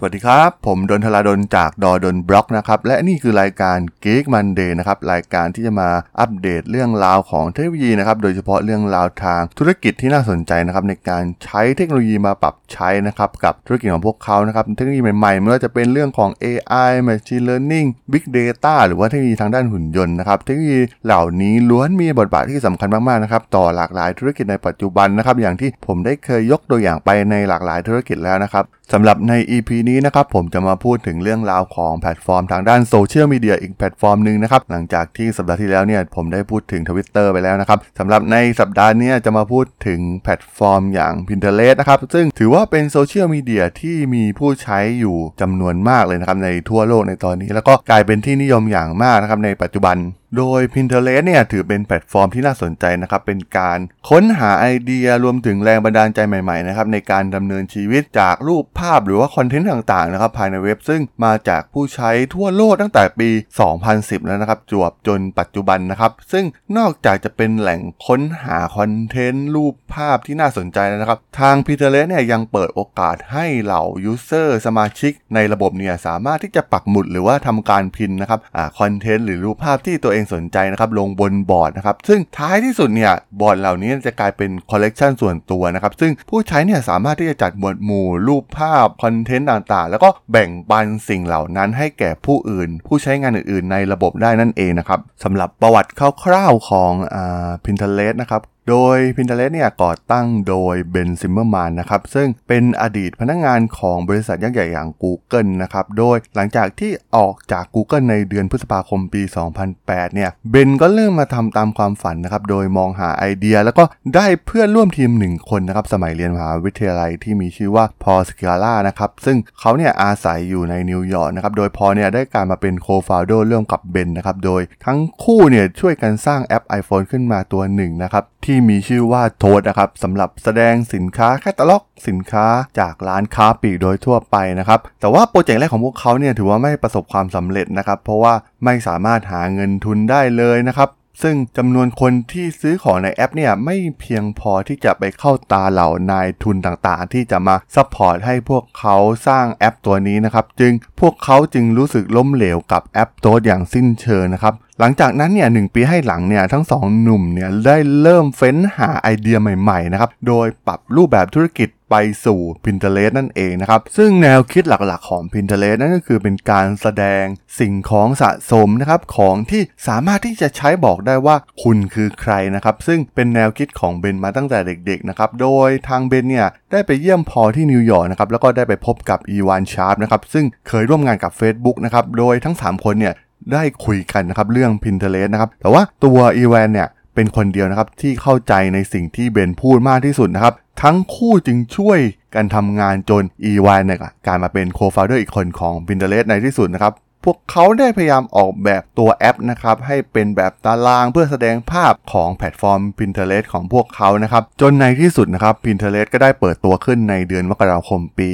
[0.00, 5.88] สวัสดีครับ ผมดนทลาดนจากดอดนบล็อกนะครับ และนี่คือรายการ Geek Monday นะครับ รายการที่จะมา
[6.20, 37.26] อัปเดตเรื่องราวของเทคโนโลยีนะครับ โดยเฉพาะเรื่องราวทางธุรกิจที่น่าสนใจนะครับ ในการใช้เทคโนโลยีมาปรับใช้นะครับ กับธุรกิจของพวกเขานะครับ เทคโนโลยีใหม่ๆไม่ว่าจะเป็นเรื่องของ AI Machine Learning Big Data หรือว่าเทคโนโลยีทางด้านหุ่นยนต์นะครับ เทคโนโลยีเหล่านี้ล้วนมีบทบาทที่สำคัญมากๆนะครับต่อหลากหลายธุรกิจในปัจจุบันนะครับอย่างที่ผมได้เคยยกตัวอย่างไปในหลากหลายธุรกิจแล้วนะครับ สำหรับใน EP นี้นะครับผมจะมาพูดถึงเรื่องราวของแพลตฟอร์มทางด้านโซเชียลมีเดียอีกแพลตฟอร์มหนึ่งนะครับหลังจากที่สัปดาห์ที่แล้วเนี่ยผมได้พูดถึง Twitter
[37.32, 49.96] ไปแล้วนะครับสำหรับในสัปดาห์นี้จะมาพูดถึงแพลตฟอร์มอย่าง Pinterest นะครับซึ่งถือว่าเป็นโซเชียลมีเดียที่มีผู้ใช้อยู่จำนวนมากเลยนะครับในทั่วโลกในตอนนี้ แล้วก็กลายเป็นที่นิยมอย่างมากนะครับในปัจจุบัน
[50.36, 63.30] โดย Pinterest เนี่ยถือเป็นแพลตฟอร์มที่น่าสนใจนะครับ เป็นการค้นหาไอเดียรวมถึงแรงบันดาลใจใหม่ๆนะครับในการดำเนินชีวิตจากรูปภาพหรือว่าคอนเทนต์ต่างๆนะครับภายในเว็บซึ่งมาจากผู้ใช้ทั่วโลกตั้งแต่ปี
[63.78, 66.44] 2010 แล้วนะครับจวบจนปัจจุบันนะครับ ซึ่ง
[66.78, 95.90] นอกจากจะเป็นแหล่งค้นหาคอนเทนต์รูปภาพที่น่าสนใจนะครับ ทาง Pinterest เนี่ยยังเปิดโอกาสให้เหล่า user สมาชิกในระบบเนี่ยสามารถที่จะปักหมุดหรือว่าทำการ pin นะครับอ่าคอนเทนต์หรือรูปภาพที่ตัวเองสนใจนะครับลงบนบอร์ดนะครับซึ่งท้ายที่สุดเนี่ยบอร์ดเหล่านี้จะกลายเป็นคอลเลกชันส่วนตัวนะครับซึ่งผู้ใช้เนี่ยสามารถที่จะจัดหมวดหมู่รูปภาพคอนเทนต์ต่างๆ แล้วก็แบ่งปันสิ่งเหล่านั้นให้แก่ผู้อื่น ผู้ใช้งานอื่นๆ ในระบบได้นั่นเองนะครับสำหรับประวัติ
[96.24, 109.22] คร่าวๆของอ่า Pinterest นะครับ โดย Pinterest เนี่ยก่อตั้งโดยเบนซิลเบอร์แมนนะครับซึ่งเป็นอดีตพนักงานของบริษัทยักษ์ใหญ่อย่าง Google นะครับโดยหลังจากที่ออกจาก Google ในเดือนพฤษภาคมปี
[109.68, 113.84] 2008 เนี่ยเบนก็เริ่มมาทำตามความฝันนะครับโดยมองหาไอเดีย แล้วก็
[114.14, 132.46] ได้เพื่อนร่วมทีมหนึ่งคนนะครับสมัยเรียนมหาวิทยาลัยที่มีชื่อว่าพอลสเกียร์ร่านะครับซึ่งเขาเนี่ยอาศัยอยู่ในนิวยอร์กนะครับโดยพอลเนี่ยได้กลายมาเป็น co-founder ร่วมกับเบนนะครับโดยทั้งคู่เนี่ยช่วยกันสร้างแอป iPhone ขึ้นมาตัวหนึ่งนะครับที่ที่มีชื่อว่า Tote นะครับสำหรับแสดงสินค้าแคตตาล็อก สินค้า
[132.78, 140.88] จากร้านค้าปลีกโดยทั่วไปนะครับแต่ว่าโปรเจกต์แรกของพวกเขาเนี่ยถือว่าไม่ประสบความสำเร็จนะครับเพราะว่าไม่สามารถหาเงินทุนได้เลยนะครับ
[141.22, 148.96] ซึ่งจำนวนคนที่ซื้อของในแอปเนี่ยไม่เพียงพอที่จะไปเข้าตาเหล่านายทุนต่างๆ ที่จะมา support ให้พวกเขา
[149.26, 161.94] สร้างแอปตัวนี้นะครับ จึงพวกเขาจึงรู้สึกล้มเหลวกับแอป Tote อย่างสิ้นเชิงนะครับหลังจากนั้นเนี่ยหนึ่งปีให้หลังเนี่ยทั้งสองหนุ่มเนี่ยได้เริ่มเฟ้นหาไอเดียใหม่ๆนะครับ โดยปรับรูปแบบธุรกิจ ไป
[162.24, 167.24] สู่ Pinterest นั่นเองนะครับ ซึ่งแนวคิดหลักๆของ Pinterest นั่นก็คือเป็นการแสดง
[167.60, 183.14] สิ่งของสะสมนะครับของที่สามารถที่จะใช้บอกได้ว่าคุณคือใครนะครับ ซึ่งเป็นแนวคิดของเบนมาตั้งแต่เด็กๆนะครับ โดยทางเบนเนี่ยได้ไปเยี่ยมพอที่นิวยอร์กนะครับแล้วก็ได้ไปพบกับอีวานชาร์ปนะครับซึ่งเคยร่วมงานกับ Facebook นะครับโดยทั้ง 3 คนเนี่ย
[183.52, 191.98] ได้คุยกันนะครับเรื่อง Pinterest นะครับแต่ว่าตัวอีแวนเนี่ยเป็นคนเดียวนะครับที่เข้าใจในสิ่งที่เบนพูดมากที่สุดนะครับ ทั้งคู่จึงช่วย
[192.34, 196.94] กันทำงานจนอีแวนเนี่ยกลายมาเป็น co-founder อีกคนของ Pinterest ในที่สุดนะครับ
[197.24, 208.30] พวกเขาได้พยายามออกแบบตัวแอปนะครับ ให้เป็นแบบตารางเพื่อแสดงภาพของแพลตฟอร์ม Pinterest ของพวกเขานะครับ จนในที่สุดนะครับ Pinterest ก็ได้เปิดตัวขึ้นในเดือนมกราคมปี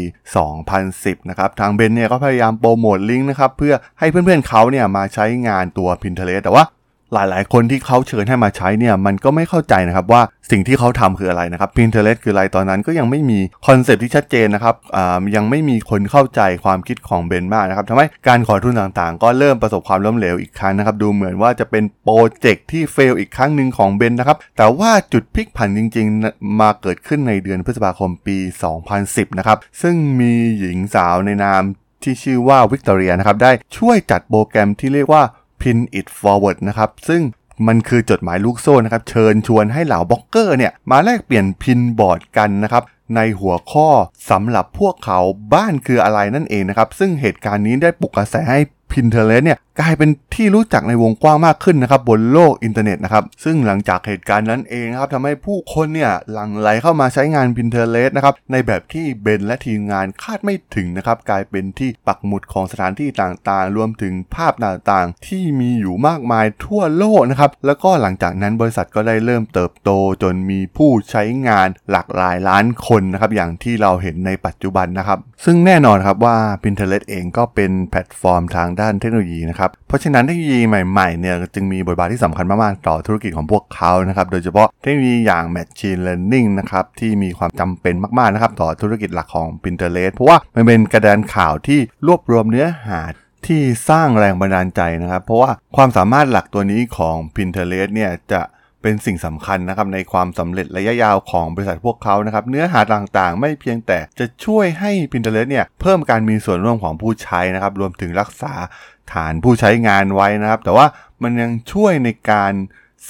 [0.62, 6.64] 2010 นะครับ ทางเบนเนี่ยก็พยายามโปรโมทลิงก์นะครับ เพื่อให้เพื่อนๆเขาเนี่ยมาใช้งานตัว Pinterest แต่ว่า
[7.14, 14.74] หลาย ๆ คนที่เขาเชิญให้มาใช้เนี่ยมันก็ไม่เข้าใจนะครับว่าสิ่งที่เขาทำคืออะไรนะครับ Pinterest คืออะไรตอนนั้นก็ยังไม่มีconcept ที่ชัดเจนนะครับ
[15.36, 28.36] ยังไม่มีคนเข้าใจความคิดของเบนมากนะครับทำให้การขอทุนต่างๆ ก็เริ่มประสบความล้มเหลวอีกครั้งนะครับดูเหมือนว่าจะเป็นโปรเจกต์ที่ fail อีกครั้งหนึ่งของเบนนะครับแต่ว่าจุดพลิกผันจริง ๆ มาเกิดขึ้นในเดือนพฤษภาคมปี
[28.88, 31.62] 2010 นะครับซึ่งมีหญิงสาวในนาม
[32.02, 35.22] ที่ชื่อว่าวิกตอเรียนะครับได้ช่วยจัดโปรแกรมที่เรียกว่า
[35.64, 37.22] Pin It Forward นะครับ ซึ่ง
[37.66, 42.82] มันคือจดหมายลูกโซ่นะครับ เชิญชวนให้เหล่าบล็อกเกอร์เนี่ย มาแลกเปลี่ยน pinboard กันนะครับ
[43.16, 43.88] ในหัวข้อ
[44.30, 45.18] สำหรับพวกเขา
[45.54, 69.90] บ้านคืออะไรนั่นเองนะครับ ซึ่งเหตุการณ์นี้ได้ปลุกกระแสให้ Pinterest เนี่ย กลายเป็นที่รู้จักในวงกว้างมากขึ้นนะครับบนโลกอินเทอร์เน็ตนะครับซึ่งหลังจากเหตุการณ์นั้นเองนะครับทำให้ผู้คนเนี่ยหลั่งไหลเข้ามาใช้งาน Pinterest นะครับในแบบที่เบนและทีมงานคาดไม่ถึงนะครับกลายเป็นที่ปักหมุดของสถานที่ต่างๆ รวมถึงภาพต่างๆ ที่มีอยู่มากมายทั่วโลกนะครับแล้วก็หลังจากนั้นบริษัทก็ได้เริ่มเติบโต
[70.22, 93.00] จนมีผู้ใช้งานหลากหลายล้านคนนะครับอย่างที่เราเห็นในปัจจุบันนะครับซึ่งแน่นอนครับว่า Pinterest เองก็เป็นแพลตฟอร์มทางด้านเทคโนโลยีนะครับเพราะฉะนั้นเทคโนโลยีใหม่ๆเนี่ยจึงมีบทบาทที่สำคัญมาก ๆ ต่อธุรกิจของพวกเขานะครับ โดยเฉพาะเทคโนโลยีอย่าง Machine Learning นะครับที่มีความจำเป็นมาก ๆ นะครับ ต่อธุรกิจหลักของ Pinterest เพราะว่ามันเป็นกระดานข่าวที่รวบรวมเนื้อหา
[93.46, 98.40] ที่สร้างแรงบันดาลใจนะครับ เพราะว่าความสามารถหลักตัวนี้ของ Pinterest เนี่ยจะ
[98.84, 108.54] เป็นสิ่งสำคัญนะครับในความสำเร็จระยะยาวของบริษัทพวกเขานะครับ เนื้อหาต่างๆ ไม่เพียงแต่จะช่วยให้ Pinterest เนี่ยเพิ่มการมีส่วนร่วมของผู้ใช้นะครับ รวมถึงรักษา
[109.12, 110.86] ฐานผู้ใช้งานไว้นะครับ แต่ว่า
[111.22, 112.54] มันยังช่วยในการ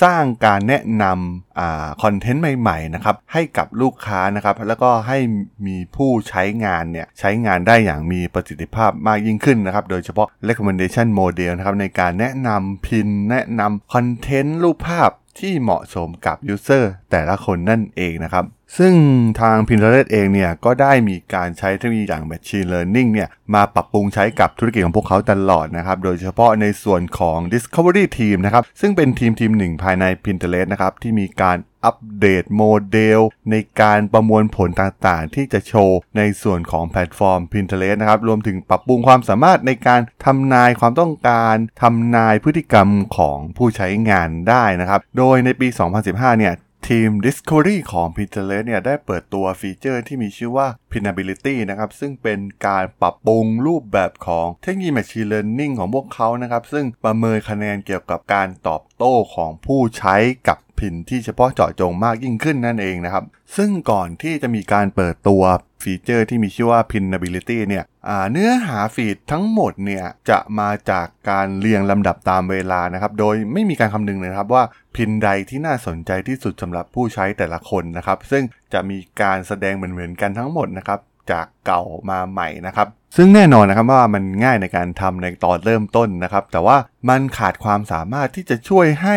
[0.03, 5.19] สร้างการแนะนำคอนเทนต์ใหม่ๆนะครับให้กับลูกค้านะครับแล้วก็ให้
[5.67, 18.45] มีผู้ใช้งานเนี่ยใช้งานได้อย่างมีประสิทธิภาพมากยิ่งขึ้นนะครับ โดยเฉพาะ recommendation model นะครับในการแนะนำพิน แนะนำคอนเทนต์รูปภาพ ที่เหมาะสมกับ user แต่ละคนนั่นเองนะครับ
[18.79, 18.95] ซึ่ง
[19.41, 37.41] ทาง Pinterest เองเนี่ยก็ได้มีการใช้เทคโนโลยีอย่าง Machine Learning เนี่ยมาปรับปรุงใช้กับธุรกิจของพวกเขาตลอดนะครับ โดยเฉพาะในส่วนของ Discovery Team นะครับ ซึ่งเป็นทีมทีมหนึ่งภายใน Pinterest นะครับ ที่มีการอัปเดตโมเดล ในการประมวลผลต่างๆ ที่จะโชว์ในส่วนของแพลตฟอร์ม
[37.53, 45.69] Pinterest นะครับ รวมถึงปรับปรุงความสามารถในการทำนายความต้องการทำนายพฤติกรรมของผู้ใช้งานได้นะครับ โดยในปี
[46.03, 46.55] 2015 เนี่ย
[46.91, 60.17] ทีม Discovery ของ Pinterest เนี่ยได้เปิดตัวฟีเจอร์ที่มีชื่อว่า Pinability นะครับ ซึ่งเป็นการปรับปรุงรูปแบบของเทคโนโลยี Machine Learning ของพวกเขานะครับ ซึ่งประเมินคะแนนเกี่ยวกับการตอบโต้ของผู้ใช้
[60.49, 63.25] กับ pin ที่เฉพาะเจาะจงมากยิ่งขึ้นนั่นเองนะครับ
[63.57, 65.43] ซึ่งก่อนที่จะมีการเปิดตัว
[65.83, 67.85] ฟีเจอร์ที่มีชื่อว่า Pinability เนี่ย
[68.33, 74.65] เนื้อหาฟีดทั้งหมดเนี่ยจะมาจากการเรียงลำดับตามเวลานะครับ โดยไม่มีการคำนึงเลยครับว่า
[74.97, 81.01] พินใดที่น่าสนใจที่สุดสำหรับผู้ใช้แต่ละคนนะครับ ซึ่งจะมีการแสดงเหมือนๆกันทั้งหมดนะครับ
[81.33, 86.77] จากเก่ามาใหม่นะครับ ซึ่งแน่นอนนะครับว่ามันง่ายในการทำในตอนเริ่มต้นนะครับ แต่ว่า
[87.09, 89.17] มันขาดความสามารถที่จะช่วยให้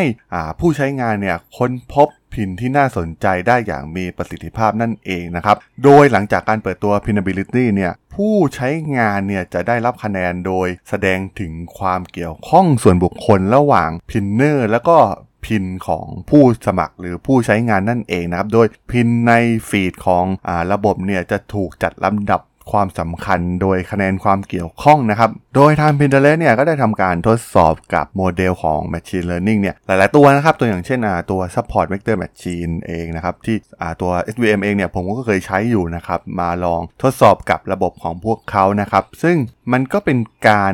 [0.60, 14.98] ผู้ใช้งานเนี่ยค้นพบพินที่น่าสนใจได้อย่างมีประสิทธิภาพนั่นเองนะครับ โดยหลังจากการเปิดตัว Pinability เนี่ยผู้ใช้งานเนี่ยจะได้รับคะแนนโดยแสดงถึงความเกี่ยวข้องส่วนบุคคลระหว่าง pinner แล้วก็
[15.46, 19.34] pin ของผู้สมัครหรือผู้ใช้งานนั่นเองนะครับ โดย pin ใน
[19.70, 22.42] feed ของอ่าระบบเนี่ยจะถูกจัดลำดับ
[22.72, 31.00] ความสำคัญโดยคะแนนความเกี่ยวข้องนะครับ โดยทาง Pinterest เนี่ยก็ได้ทำการทดสอบกับโมเดลของ Machine Learning เนี่ยหลายๆตัวนะครับ ตัวอย่างเช่น
[31.32, 33.58] ตัว Support Vector Machine เองนะครับ ที่
[34.02, 39.38] ตัว SVM เองเนี่ยผมก็เคยใช้อยู่นะครับ มาลองทดสอบกับระบบของพวกเขานะครับ ซึ่ง
[39.72, 40.18] มันก็เป็น
[40.50, 40.74] การ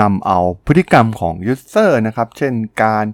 [0.00, 2.52] นำเอาพฤติกรรมของ User นะครับ เช่น
[2.82, 3.04] การ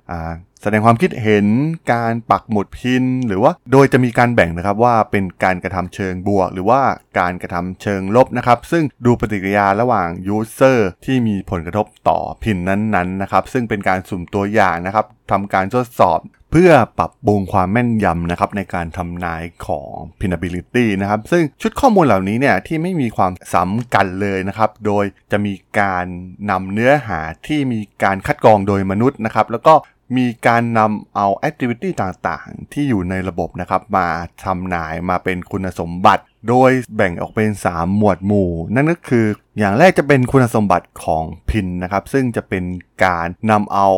[0.62, 1.46] แสดงความคิดเห็น
[1.92, 6.80] การปักหมุด pin หรือว่าโดยจะมีการแบ่งนะครับว่าเป็นการกระทำเชิงบวก หรือว่า
[7.18, 16.18] การกระทำเชิงลบนะครับ ซึ่งดูปฏิกิริยาระหว่าง user ที่มีผลกระทบต่อ pinั้นๆนะครับ ซึ่งเป็นการสุ่มตัวอย่างนะครับทำการทดสอบ
[16.52, 26.06] เพื่อปรับปรุงความแม่นยำนะครับในการทำนายของ pinability นะครับ ซึ่งชุดข้อมูลเหล่านี้เนี่ยที่ไม่มีความสำคัญเลยนะครับ โดยจะมีการ
[26.50, 29.74] นำเนื้อหาที่มีการคัดกรองโดยมนุษย์นะครับ แล้วก็
[30.16, 34.08] มีการนำเอาแอคทิวิตี้ต่างๆ ที่อยู่ในระบบนะครับมา
[34.44, 39.26] ทำนายมาเป็นคุณสมบัติ โดยแบ่งออกเป็น 3 หมวดหมู่ นั่นก็คือ
[39.58, 42.64] อย่างแรกจะเป็นคุณสมบัติของ pin นะครับ ซึ่งจะเป็น
[43.04, 43.88] การนำเอา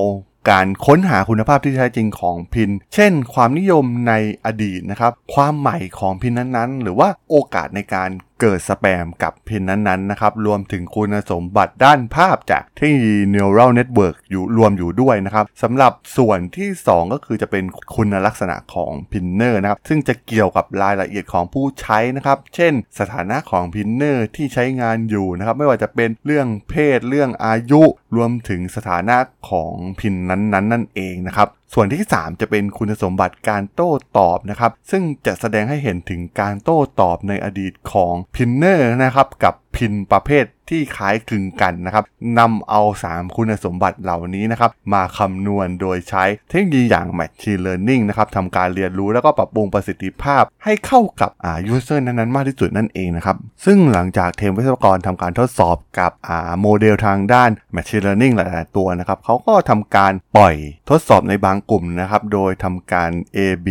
[0.50, 4.12] การค้นหาคุณภาพที่แท้จริงของ pin เช่น ความนิยมใน
[4.44, 8.10] อดีตนะครับ ความใหม่ของ pin นั้นๆ หรือว่าโอกาสในการ
[8.42, 27.82] เกิดสแปมกับ pin นั้นๆนะครับรวมถึงคุณสมบัติด้านภาพจากเทคโนโลยี neural network อยู่รวมอยู่ด้วยนะครับสำหรับส่วนที่ 2 ก็คือจะเป็นคุณลักษณะของ pinner นะครับซึ่งจะเกี่ยวกับรายละเอียดของผู้ใช้นะครับ เช่น สถานะของ pinner ที่ใช้งานอยู่นะครับไม่ว่าจะเป็นเรื่องเพศเรื่องอายุ
[28.16, 29.16] รวมถึงสถานะ
[29.50, 42.04] ของ pin นั้นๆ นั่นเองนะครับ ส่วนที่ 3 จะเป็นคุณสมบัติการโต้ตอบนะครับ ซึ่งจะแสดงให้เห็นถึงการโต้ตอบในอดีตของ pinner นะครับกับ pin ประเภทที่คล้ายคลึงกันนะครับ
[42.38, 60.54] นำเอา 3 คุณสมบัติเหล่านี้นะครับมาคำนวณโดยใช้เทคโนโลยีอย่าง Machine Learning นะครับทำการเรียนรู้แล้วก็ปรับปรุงประสิทธิภาพให้เข้ากับอ่า user นั้นๆ มากที่สุดนั่นเองนะครับ ซึ่งหลังจากเทมวิศวกรทำการทดสอบกับอ่าโมเดลทางด้าน Machine Learning หลายๆ ตัวนะครับเขาก็ทำการปล่อย
[60.90, 63.66] ทดสอบในบางกลุ่มนะครับโดยทำการ A/B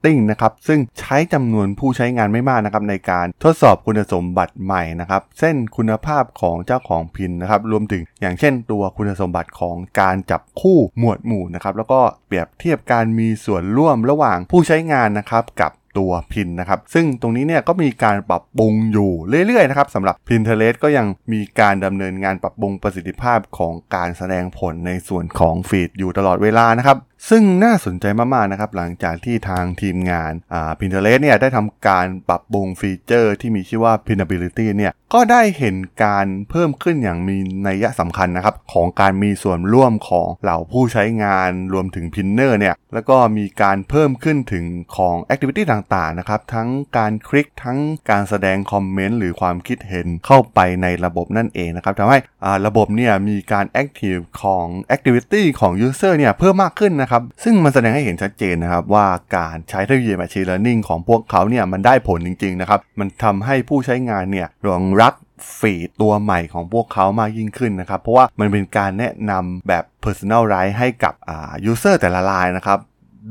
[0.00, 19.10] testing นะครับซึ่งใช้จำนวนผู้ใช้งานไม่มากนะครับในการทดสอบคุณสมบัติใหม่นะครับเส้นคุณภาพของเจ้าของพินนะครับรวมถึงอย่างเช่นตัวคุณสมบัติของการจับคู่หมวดหมู่นะครับแล้วก็เปรียบเทียบการมีส่วนร่วมระหว่างผู้ใช้งานนะครับกับตัว pin นะครับ ซึ่งตรงนี้เนี่ยก็มีการปรับปรุงอยู่
[19.46, 26.96] เรื่อยๆนะครับสำหรับ Pinterest ก็ยังมีการดำเนินงานปรับปรุงประสิทธิภาพของการแสดงผลในส่วนของ feed อยู่ตลอดเวลานะครับ
[27.28, 37.36] ซึ่งน่าสนใจมากๆนะครับหลังจากที่ทางทีมงานอ่า Pinterest เนี่ยได้ทำการปรับปรุง feature ที่มีชื่อว่า Pinability เนี่ยก็ได้เห็นการเพิ่มขึ้นอย่างมี
[37.66, 44.64] นัยสำคัญนะครับของการมีส่วนร่วมของเหล่าผู้ใช้งานรวมถึง pinner เนี่ยแล้วก็มีการเพิ่มขึ้นถึง
[44.96, 47.78] ของ Activity ต่างๆนะครับทั้งการคลิกทั้ง
[48.10, 52.18] การแสดงคอมเมนต์หรือความคิดเห็นเข้าไปในระบบนั่นเองนะครับทำให้
[52.66, 57.09] ระบบเนี่ยมีการ Active ของ Activity ของ User เนี่ยเพิ่มมากขึ้นนะครับ
[57.42, 65.14] ซึ่งมันแสดงให้เห็นชัดเจนนะครับว่าการใช้เทคโนโลยี Machine Learning ของพวกเขาเนี่ยมันได้ผลจริงๆนะครับ มันทำให้ผู้ใช้งานเนี่ยรองรับ
[65.58, 72.78] ฟีดตัวใหม่ของพวกเขามากยิ่งขึ้นนะครับ เพราะว่ามันเป็นการแนะนำแบบ Personalize ให้กับอ่า User แต่ละรายนะครับ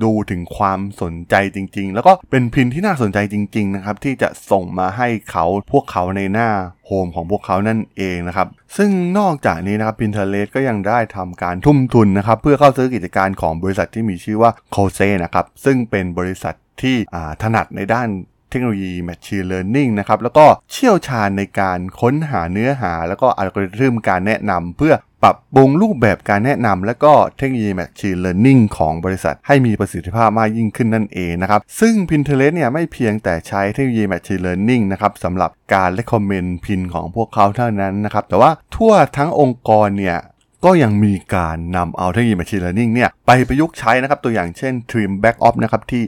[0.03, 6.49] ดูถึงความสนใจจริง ๆ แล้วก็เป็นพินที่น่าสนใจจริง ๆ นะครับ ที่จะส่งมาให้เขาพวกเขาในหน้า
[6.85, 16.95] โฮมของพวกเขานั่นเองนะครับ ซึ่งนอกจากนี้นะครับ Pinterest ก็ยังได้ทำการทุ่มทุนนะครับ เพื่อเข้าซื้อกิจการของบริษัทที่มีชื่อว่า c o s e นะครับ ซึ่งเป็นบริษัทที่
[17.41, 18.09] ถนัดในด้าน
[18.49, 36.51] เทคโนโลยี Machine Learning นะครับ แล้วก็เชี่ยวชาญในการค้นหาเนื้อหา แล้วก็อัลกอริทึมการแนะนำเพื่อ ปรับปรุงรูปแบบการแนะนำและก็เทคโนโลยี Machine Learning ของบริษัทให้มีประสิทธิภาพมากยิ่งขึ้นนั่นเองนะครับซึ่ง Pinterest เนี่ยไม่เพียงแต่ใช้เทคโนโลยี Machine Learning นะครับสำหรับการ recommend
[36.65, 40.17] พินของพวกเขาเท่านั้นนะครับแต่ว่าทั่วทั้งองค์กรเนี่ย
[40.65, 46.03] ก็ยังมีการนำเอาเทคโนโลยี Machine Learning เนี่ยไปประยุกต์ใช้นะครับตัวอย่างเช่น Trim Backup นะครับที่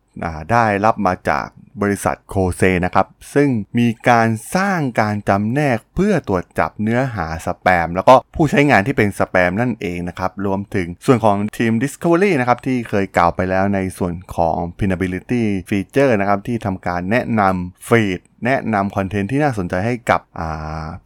[0.51, 1.47] ได้รับมาจาก
[1.81, 3.49] บริษัทโคเซนะครับ ซึ่ง
[3.79, 20.21] มีการสร้างการจำแนกเพื่อตรวจจับเนื้อหาสแปม แล้วก็ผู้ใช้งานที่เป็นสแปมนั่นเองนะครับ รวมถึงส่วนของทีม Discovery นะครับ ที่เคยกล่าวไปแล้วในส่วนของ Pinability Feature นะครับ ที่ทำการแนะนำฟีด แนะนำคอนเทนต์ที่น่าสนใจให้กับ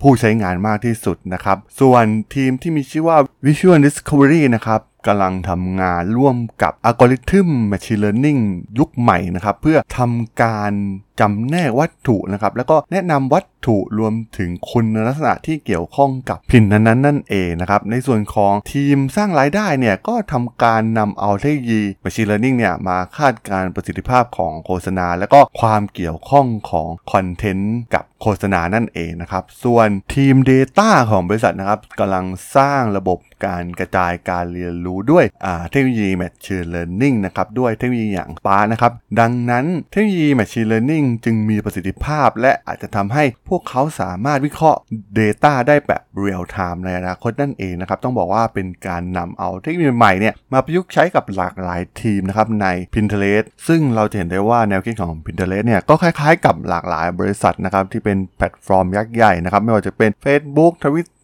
[0.02, 8.42] ผู้ใช้งานมากที่สุดนะครับ ส่วนทีมที่มีชื่อว่า Visual Discovery นะครับกำลังทำงานร่วมกับอัลกอริทึม Machine Learning
[8.80, 10.74] ยุคใหม่นะครับ เพื่อทำการ
[11.20, 35.26] จำแนกวัตถุนะครับ แล้วก็แนะนำวัตถุรวมถึงคุณลักษณะที่เกี่ยวข้องกับพินนั้นๆนั่นเองนะครับ ในส่วนของทีมสร้างรายได้เนี่ยก็ทำการนำเอาเทคโนโลยี Machine Learning เนี่ยมาคาดการประสิทธิภาพของโฆษณา แล้วก็ความเกี่ยวข้องของคอนเทนต์กับโฆษณานั่นเองนะครับ ส่วนทีม Data ของบริษัทนะครับกำลังสร้างระบบการกระจายการเรียนรู้ด้วย
[35.70, 44.80] เทคโนโลยี Machine Learning นะครับด้วยเทคโนโลยีอย่างปานะครับ ดังนั้นเทคโนโลยี Machine Learning จึงมีประสิทธิภาพ และอาจจะทำให้พวกเขาสามารถวิเคราะห์
[45.20, 61.15] Data ได้แบบ Real Time ในอนาคตนั่นเองนะครับ ต้องบอกว่าเป็นการนำเอาเทคโนโลยีใหม่เนี่ยมาประยุกต์ใช้กับหลากหลายทีมนะครับใน Pinterest ซึ่งเราจะเห็นได้ว่าแนวคิดของ Pinterest เนี่ยก็คล้ายๆ กับหลากหลายบริษัทนะครับที่เป็นแพลตฟอร์มยักษ์ใหญ่นะครับไม่ว่าจะเป็น Facebook Twitter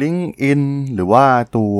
[0.00, 0.62] LinkedIn
[0.94, 1.24] หรือว่า
[1.56, 1.78] ตัว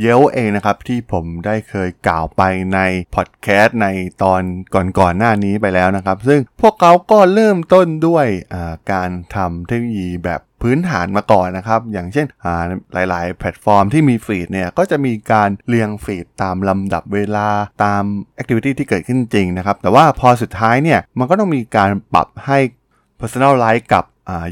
[0.00, 2.42] Yelp เองนะครับ ที่ผมได้เคยกล่าวไป
[2.74, 2.78] ใน
[3.14, 3.88] พอดแคสต์ใน
[4.22, 4.42] ตอน
[4.98, 8.26] ก่อนๆหน้านี้ไปแล้วนะครับ ซึ่งพวกเขาก็เริ่มต้นด้วย
[8.92, 12.26] การทำเทคโนโลยีแบบพื้นฐานมาก่อนนะครับ อย่างเช่น
[12.92, 17.48] หลาย ๆ แพลตฟอร์มที่มี feed เนี่ยก็จะมีการเรียง feed ตามลำดับเวลา
[17.84, 18.02] ตาม
[18.34, 22.58] activity ที่เกิดขึ้นจริงนะครับ แต่ว่าพอสุดท้ายเนี่ยมันก็ต้องมีการปรับให้
[23.20, 24.04] Personalize กับ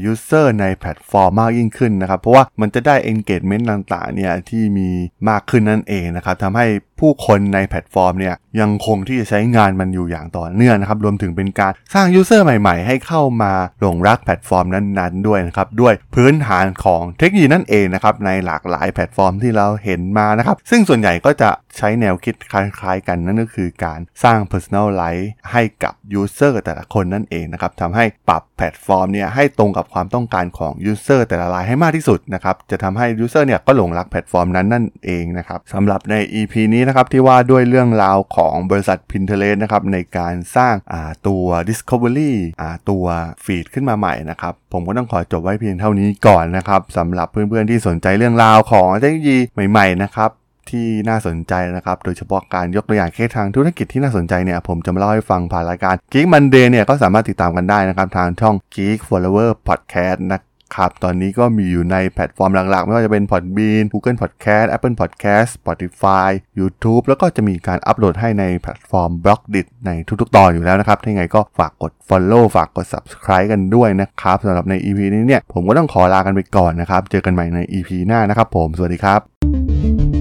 [0.03, 4.89] user ในแพลตฟอร์มมากยิ่งขึ้นนะครับ เพราะว่ามันจะได้ engagement ต่างๆเนี่ยที่มี
[5.29, 6.65] มากขึ้นนั่นเองนะครับทำให้
[6.99, 38.97] ผู้คนในแพลตฟอร์มเนี่ยยังคงที่จะใช้งานมันอยู่อย่างต่อเนื่องนะครับรวมถึงเป็นการสร้าง user ใหม่ๆ ให้เข้ามาหลงรักแพลตฟอร์มนั้นๆ ด้วยนะครับด้วยพื้นฐานของเทคโนโลยีนั่นเองนะครับในหลากหลายแพลตฟอร์มที่เราเห็นมานะครับซึ่งส่วนใหญ่ก็จะใช้แนวคิดคล้ายๆ กันนั่นก็คือการสร้าง personalize ให้กับ user แต่ละคนนั่นเองนะครับทำให้ปรับแพลตฟอร์มเนี่ยให้ตรงกับความต้องการของ user แต่ละรายให้มากที่สุดนะครับจะทำให้ user เนี่ยก็หลงรักแพลตฟอร์มนั้นนั่นเองนะครับสำหรับใน EP นี้นะครับที่ว่าด้วยเรื่องราวของบริษัท
[39.09, 43.05] Pinterest นะครับในการสร้างาตัว Discovery อ่าตัว
[43.45, 49.37] ฟีดขึ้นมาใหม่นะครับผมก็ต้องขอจบไว้เพียงเท่านี้ก่อนนะครับสำหรับเพื่อนๆที่สนใจเรื่องราวของเทคโนโลยี
[49.69, 50.31] ใหม่ๆนะครับ
[50.69, 60.41] ที่น่าสนใจนะครับ โดยเฉพาะการยกตัวอย่างเคสทางธุรกิจที่น่าสนใจเนี่ยผมจะมาเล่าให้ฟังผ่านรายการ Geek Monday เนี่ยก็สามารถติดตามกันได้นะครับ ทางช่อง Geek Flower Podcast นะ
[60.75, 72.43] ครับ ตอนนี้ก็มีอยู่ในแพลตฟอร์มหลักๆ ไม่ว่าจะเป็น Podbean Google Podcast Apple Podcast Spotify YouTube แล้วก็จะมีการอัปโหลดให้ในแพลตฟอร์ม b ล็อกดิในทุกๆ ตอนอยู่แล้วนะครับถ้าไงก็ฝากกด Follow
[72.55, 80.16] ฝากกด Subscribe กันด้วยนะครับสำหรับใน EP นี้เนี่ยผมก็ต้องขอลากันไปก่อนนะครับ เจอกันใหม่ใน EP หน้านะครับผม สวัสดีครับ